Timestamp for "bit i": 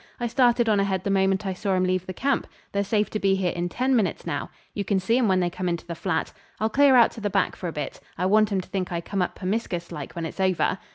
7.71-8.25